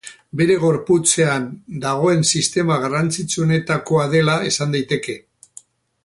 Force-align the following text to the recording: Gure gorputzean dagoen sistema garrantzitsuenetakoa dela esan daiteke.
Gure 0.39 0.53
gorputzean 0.61 1.43
dagoen 1.83 2.25
sistema 2.31 2.79
garrantzitsuenetakoa 2.85 4.07
dela 4.17 4.39
esan 4.53 4.77
daiteke. 4.77 5.19